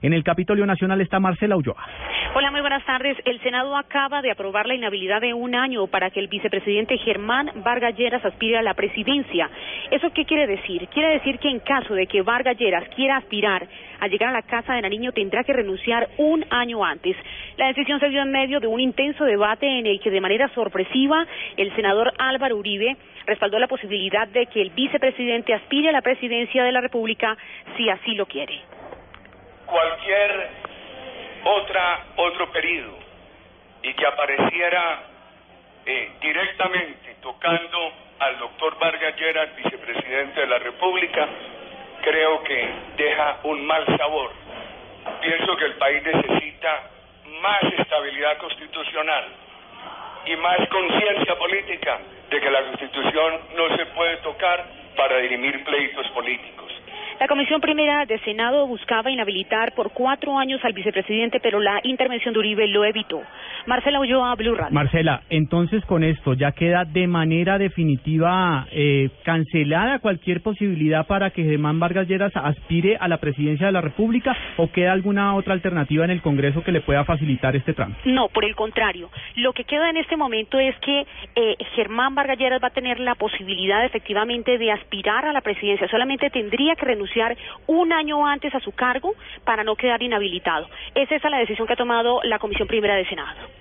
[0.00, 1.84] En el Capitolio Nacional está Marcela Ulloa.
[2.34, 3.16] Hola, muy buenas tardes.
[3.24, 7.50] El Senado acaba de aprobar la inhabilidad de un año para que el vicepresidente Germán
[7.64, 9.50] Vargas Lleras aspire a la presidencia.
[9.90, 10.86] ¿Eso qué quiere decir?
[10.88, 13.66] Quiere decir que en caso de que Vargas Lleras quiera aspirar
[13.98, 17.16] a llegar a la Casa de Nariño tendrá que renunciar un año antes.
[17.56, 20.48] La decisión se dio en medio de un intenso debate en el que de manera
[20.54, 21.26] sorpresiva
[21.56, 22.96] el senador Álvaro Uribe
[23.26, 27.36] respaldó la posibilidad de que el vicepresidente aspire a la presidencia de la República
[27.76, 28.77] si así lo quiere.
[29.70, 30.48] Cualquier
[31.44, 32.98] otra, otro periodo
[33.82, 35.02] y que apareciera
[35.84, 41.28] eh, directamente tocando al doctor Vargas Lleras, vicepresidente de la República,
[42.02, 44.32] creo que deja un mal sabor.
[45.20, 46.90] Pienso que el país necesita
[47.40, 49.24] más estabilidad constitucional
[50.26, 51.98] y más conciencia política
[52.30, 54.64] de que la Constitución no se puede tocar
[54.96, 56.57] para dirimir pleitos políticos.
[57.20, 62.32] La Comisión Primera de Senado buscaba inhabilitar por cuatro años al vicepresidente, pero la intervención
[62.32, 63.20] de Uribe lo evitó.
[63.68, 64.74] Marcela Ulloa, Blue Radio.
[64.74, 71.44] Marcela, entonces con esto ya queda de manera definitiva eh, cancelada cualquier posibilidad para que
[71.44, 76.02] Germán Vargas Lleras aspire a la presidencia de la República o queda alguna otra alternativa
[76.06, 78.00] en el Congreso que le pueda facilitar este trámite?
[78.06, 79.10] No, por el contrario.
[79.36, 81.06] Lo que queda en este momento es que
[81.36, 85.86] eh, Germán Vargas Lleras va a tener la posibilidad efectivamente de aspirar a la presidencia.
[85.88, 89.12] Solamente tendría que renunciar un año antes a su cargo
[89.44, 90.70] para no quedar inhabilitado.
[90.94, 93.57] Es esa la decisión que ha tomado la Comisión Primera de Senado.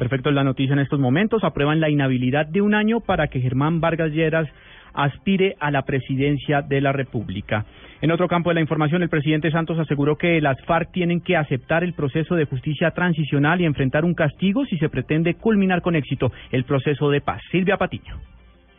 [0.00, 1.44] Perfecto, la noticia en estos momentos.
[1.44, 4.48] Aprueban la inhabilidad de un año para que Germán Vargas Lleras
[4.94, 7.66] aspire a la presidencia de la República.
[8.00, 11.36] En otro campo de la información, el presidente Santos aseguró que las FARC tienen que
[11.36, 15.94] aceptar el proceso de justicia transicional y enfrentar un castigo si se pretende culminar con
[15.94, 17.42] éxito el proceso de paz.
[17.50, 18.16] Silvia Patiño.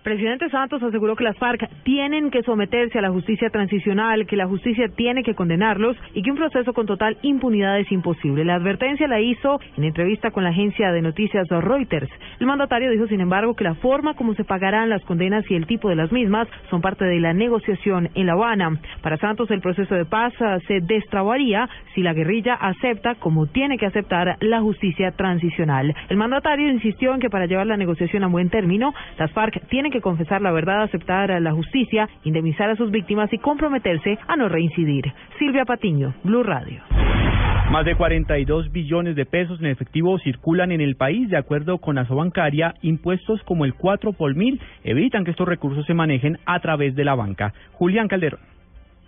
[0.03, 4.47] Presidente Santos aseguró que las FARC tienen que someterse a la justicia transicional, que la
[4.47, 8.43] justicia tiene que condenarlos y que un proceso con total impunidad es imposible.
[8.43, 12.09] La advertencia la hizo en entrevista con la agencia de noticias Reuters.
[12.39, 15.67] El mandatario dijo, sin embargo, que la forma como se pagarán las condenas y el
[15.67, 18.79] tipo de las mismas son parte de la negociación en La Habana.
[19.01, 23.77] Para Santos, el proceso de paz ah, se destrabaría si la guerrilla acepta, como tiene
[23.77, 25.93] que aceptar, la justicia transicional.
[26.09, 29.90] El mandatario insistió en que para llevar la negociación a buen término, las FARC tienen
[29.91, 34.35] que confesar la verdad, aceptar a la justicia, indemnizar a sus víctimas y comprometerse a
[34.35, 35.13] no reincidir.
[35.37, 36.81] Silvia Patiño, Blue Radio.
[37.71, 41.29] Más de 42 billones de pesos en efectivo circulan en el país.
[41.29, 45.85] De acuerdo con la bancaria, impuestos como el 4 por mil evitan que estos recursos
[45.85, 47.53] se manejen a través de la banca.
[47.73, 48.41] Julián Calderón.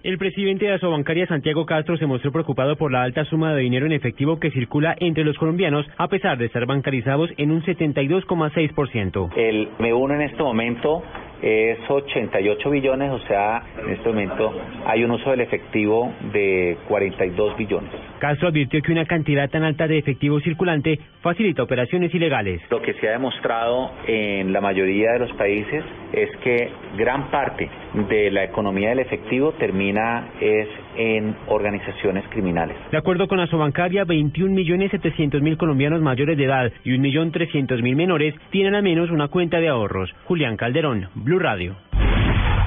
[0.04, 3.86] El presidente de Asobancaria, Santiago Castro, se mostró preocupado por la alta suma de dinero
[3.86, 9.32] en efectivo que circula entre los colombianos, a pesar de estar bancarizados en un 72,6%.
[9.38, 11.04] El M1 en este momento
[11.42, 14.54] es 88 billones, o sea, en este momento
[14.86, 17.92] hay un uso del efectivo de 42 billones.
[18.20, 22.62] Castro advirtió que una cantidad tan alta de efectivo circulante facilita operaciones ilegales.
[22.70, 27.70] Lo que se ha demostrado en la mayoría de los países es que gran parte
[27.94, 30.68] de la economía del efectivo termina es
[30.98, 32.76] en organizaciones criminales.
[32.92, 37.02] De acuerdo con la Sobancaria, 21 millones 700 mil colombianos mayores de edad y 1
[37.02, 40.14] millón 300 mil menores tienen al menos una cuenta de ahorros.
[40.26, 41.76] Julián Calderón, Blue Radio.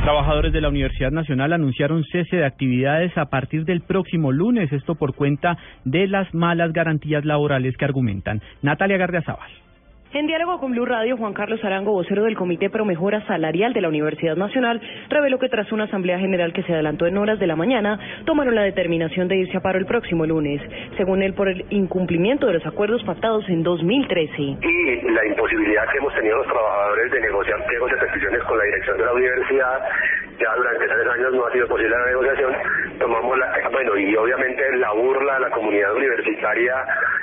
[0.03, 4.95] Trabajadores de la Universidad Nacional anunciaron cese de actividades a partir del próximo lunes, esto
[4.95, 8.41] por cuenta de las malas garantías laborales que argumentan.
[8.63, 9.66] Natalia Gardiazabal.
[10.13, 13.81] En diálogo con Blue Radio, Juan Carlos Arango, vocero del Comité Pro Mejora Salarial de
[13.81, 14.81] la Universidad Nacional,
[15.11, 18.55] reveló que tras una asamblea general que se adelantó en horas de la mañana, tomaron
[18.55, 20.63] la determinación de irse a paro el próximo lunes,
[20.97, 24.33] según él por el incumplimiento de los acuerdos pactados en 2013.
[24.41, 28.65] Y la imposibilidad que hemos tenido los trabajadores de negociar pliegos de peticiones con la
[28.65, 29.81] dirección de la universidad,
[30.39, 32.53] ya durante tres años no ha sido posible la negociación,
[33.01, 36.75] tomamos la, bueno, y obviamente la burla de la comunidad universitaria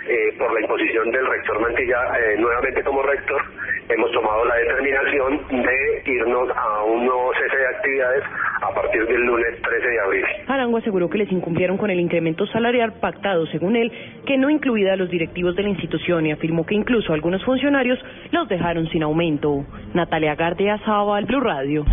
[0.07, 3.41] eh, por la imposición del rector Mantilla eh, nuevamente como rector,
[3.89, 8.23] hemos tomado la determinación de irnos a un nuevo cese de actividades
[8.61, 10.25] a partir del lunes 13 de abril.
[10.47, 13.91] Arango aseguró que les incumplieron con el incremento salarial pactado, según él,
[14.25, 17.99] que no incluía a los directivos de la institución y afirmó que incluso algunos funcionarios
[18.31, 19.65] los dejaron sin aumento.
[19.93, 21.85] Natalia Gardia al Blue Radio.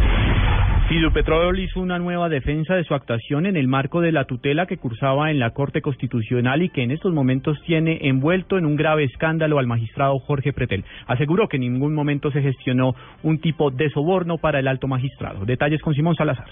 [1.14, 4.76] Petrol hizo una nueva defensa de su actuación en el marco de la tutela que
[4.76, 9.04] cursaba en la Corte Constitucional y que en estos momentos tiene envuelto en un grave
[9.04, 10.84] escándalo al magistrado Jorge Pretel.
[11.06, 15.44] Aseguró que en ningún momento se gestionó un tipo de soborno para el alto magistrado.
[15.44, 16.48] Detalles con Simón Salazar.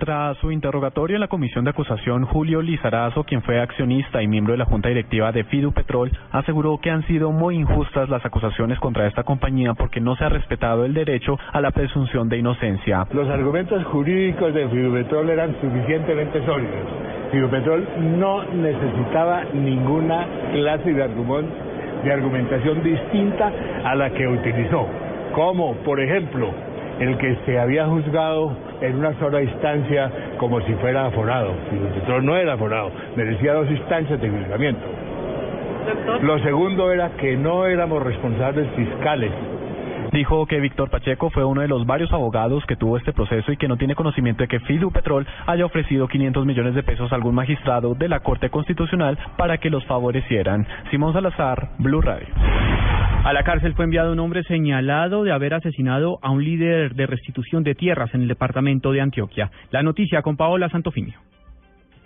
[0.00, 4.52] Tras su interrogatorio en la comisión de acusación, Julio Lizarazo, quien fue accionista y miembro
[4.52, 8.78] de la junta directiva de Fidu Petrol, aseguró que han sido muy injustas las acusaciones
[8.78, 13.06] contra esta compañía porque no se ha respetado el derecho a la presunción de inocencia.
[13.12, 16.88] Los argumentos jurídicos de Fidu Petrol eran suficientemente sólidos.
[17.30, 17.86] Fidu Petrol
[18.18, 21.08] no necesitaba ninguna clase de,
[22.04, 23.52] de argumentación distinta
[23.84, 24.86] a la que utilizó,
[25.34, 26.69] como por ejemplo
[27.00, 31.52] el que se había juzgado en una sola instancia como si fuera aforado.
[31.72, 34.86] Y no era aforado, merecía dos instancias de juzgamiento.
[36.22, 39.32] Lo segundo era que no éramos responsables fiscales.
[40.12, 43.56] Dijo que Víctor Pacheco fue uno de los varios abogados que tuvo este proceso y
[43.56, 47.14] que no tiene conocimiento de que Fidu Petrol haya ofrecido 500 millones de pesos a
[47.14, 50.66] algún magistrado de la Corte Constitucional para que los favorecieran.
[50.90, 52.26] Simón Salazar, Blue Radio.
[53.22, 57.06] A la cárcel fue enviado un hombre señalado de haber asesinado a un líder de
[57.06, 59.50] restitución de tierras en el departamento de Antioquia.
[59.70, 61.18] La noticia con Paola Santofimio.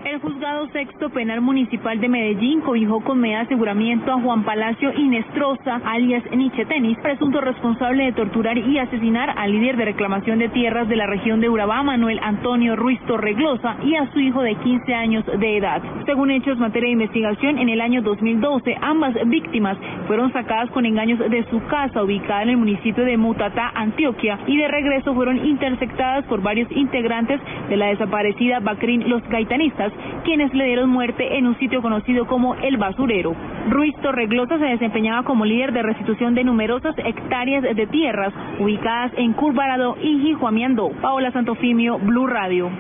[0.05, 5.81] El juzgado sexto penal municipal de Medellín cobijó con media aseguramiento a Juan Palacio Inestrosa,
[5.83, 10.91] alias Nietzsche Tenis, presunto responsable de torturar y asesinar al líder de reclamación de tierras
[10.91, 14.95] de la región de Urabá, Manuel Antonio Ruiz Torreglosa, y a su hijo de 15
[14.95, 15.83] años de edad.
[16.05, 21.19] Según hechos materia de investigación, en el año 2012, ambas víctimas fueron sacadas con engaños
[21.19, 26.27] de su casa ubicada en el municipio de Mutatá, Antioquia, y de regreso fueron interceptadas
[26.27, 27.41] por varios integrantes
[27.71, 29.94] de la desaparecida Bacrín Los Gaitanistas,
[30.25, 33.35] quienes le dieron muerte en un sitio conocido como El Basurero.
[33.69, 39.33] Ruiz Torreglosa se desempeñaba como líder de restitución de numerosas hectáreas de tierras ubicadas en
[39.33, 40.91] Curvarado y Jijuamiando.
[41.01, 42.71] Paola Santofimio, Blue Radio.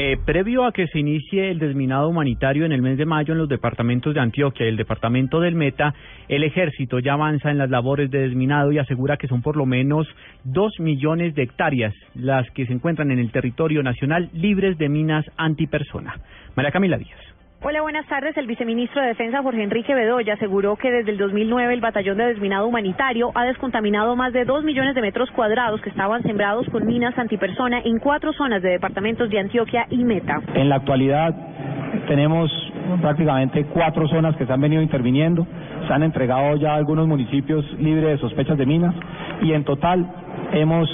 [0.00, 3.38] Eh, previo a que se inicie el desminado humanitario en el mes de mayo en
[3.38, 5.92] los departamentos de Antioquia y el departamento del Meta,
[6.28, 9.66] el ejército ya avanza en las labores de desminado y asegura que son por lo
[9.66, 10.06] menos
[10.44, 15.26] dos millones de hectáreas las que se encuentran en el territorio nacional libres de minas
[15.36, 16.14] antipersona.
[16.54, 17.37] María Camila Díaz.
[17.60, 18.36] Hola, buenas tardes.
[18.36, 22.26] El viceministro de Defensa, Jorge Enrique Bedoya, aseguró que desde el 2009 el Batallón de
[22.26, 26.86] Desminado Humanitario ha descontaminado más de dos millones de metros cuadrados que estaban sembrados con
[26.86, 30.40] minas antipersona en cuatro zonas de departamentos de Antioquia y Meta.
[30.54, 31.34] En la actualidad
[32.06, 32.48] tenemos
[33.00, 35.44] prácticamente cuatro zonas que se han venido interviniendo.
[35.88, 38.94] Se han entregado ya algunos municipios libres de sospechas de minas
[39.42, 40.06] y en total
[40.52, 40.88] hemos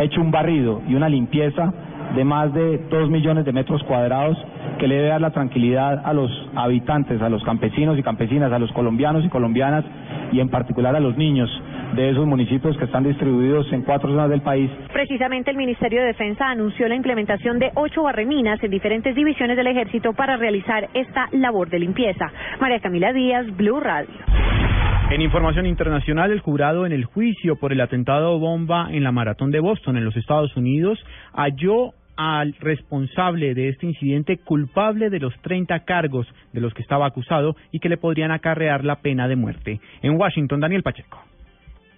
[0.00, 1.72] hecho un barrido y una limpieza
[2.14, 4.36] de más de dos millones de metros cuadrados
[4.78, 8.58] que le debe dar la tranquilidad a los habitantes, a los campesinos y campesinas, a
[8.58, 9.84] los colombianos y colombianas
[10.32, 11.50] y en particular a los niños
[11.94, 14.70] de esos municipios que están distribuidos en cuatro zonas del país.
[14.92, 19.66] Precisamente el Ministerio de Defensa anunció la implementación de ocho barreminas en diferentes divisiones del
[19.66, 22.30] ejército para realizar esta labor de limpieza.
[22.60, 24.10] María Camila Díaz, Blue Radio.
[25.10, 29.50] En información internacional, el jurado en el juicio por el atentado bomba en la maratón
[29.50, 35.34] de Boston en los Estados Unidos halló al responsable de este incidente culpable de los
[35.42, 39.36] 30 cargos de los que estaba acusado y que le podrían acarrear la pena de
[39.36, 39.80] muerte.
[40.02, 41.29] En Washington, Daniel Pacheco.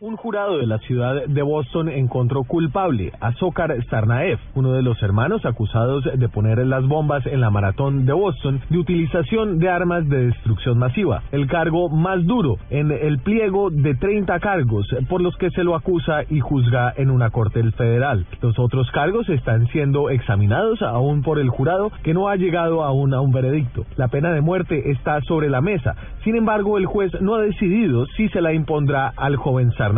[0.02, 5.00] Un jurado de la ciudad de Boston encontró culpable a Zokar Sarnaev, uno de los
[5.00, 10.08] hermanos acusados de poner las bombas en la maratón de Boston de utilización de armas
[10.08, 15.36] de destrucción masiva, el cargo más duro en el pliego de 30 cargos por los
[15.36, 18.26] que se lo acusa y juzga en una corte federal.
[18.40, 23.14] Los otros cargos están siendo examinados aún por el jurado que no ha llegado aún
[23.14, 23.86] a un veredicto.
[23.94, 25.94] La pena de muerte está sobre la mesa.
[26.24, 29.91] Sin embargo, el juez no ha decidido si se la impondrá al joven Sarnaev.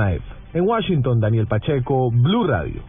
[0.53, 2.83] En Washington, Daniel Pacheco, Blue Radio.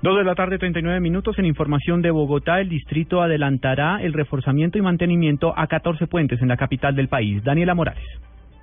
[0.00, 1.38] Dos de la tarde, 39 minutos.
[1.38, 6.48] En información de Bogotá, el distrito adelantará el reforzamiento y mantenimiento a 14 puentes en
[6.48, 7.42] la capital del país.
[7.42, 8.04] Daniela Morales.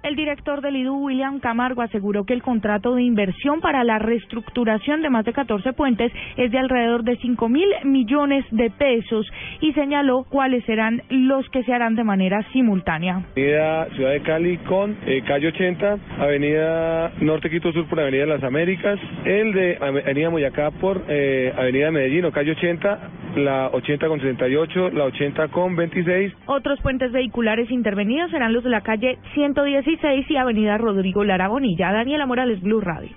[0.06, 5.02] El director del IDU, William Camargo, aseguró que el contrato de inversión para la reestructuración
[5.02, 9.26] de más de 14 puentes es de alrededor de 5 mil millones de pesos
[9.62, 13.24] y señaló cuáles serán los que se harán de manera simultánea.
[13.32, 18.44] Avenida Ciudad de Cali con eh, calle 80, Avenida Norte Quito Sur por Avenida Las
[18.44, 23.00] Américas, el de Avenida Moyacá por eh, Avenida Medellín o calle 80,
[23.38, 26.32] la 80 con 78, la 80 con 26.
[26.46, 31.92] Otros puentes vehiculares intervenidos serán los de la calle 116 y Avenida Rodrigo Lara Bonilla.
[31.92, 33.10] Daniela Morales, Blue Radio.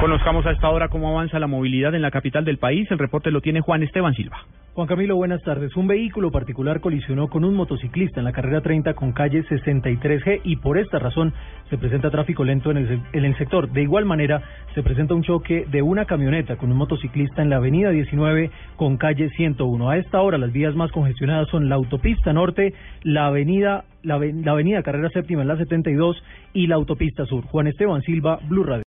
[0.00, 2.90] Conozcamos a esta hora cómo avanza la movilidad en la capital del país.
[2.90, 4.38] El reporte lo tiene Juan Esteban Silva.
[4.76, 5.74] Juan Camilo, buenas tardes.
[5.74, 10.56] Un vehículo particular colisionó con un motociclista en la carrera 30 con calle 63G y
[10.56, 11.32] por esta razón
[11.70, 13.70] se presenta tráfico lento en el, en el sector.
[13.72, 14.42] De igual manera,
[14.74, 18.98] se presenta un choque de una camioneta con un motociclista en la avenida 19 con
[18.98, 19.88] calle 101.
[19.88, 24.82] A esta hora las vías más congestionadas son la autopista norte, la avenida la, avenida
[24.82, 27.44] Carrera Séptima en la 72 y la autopista sur.
[27.46, 28.84] Juan Esteban Silva, Blue Radio.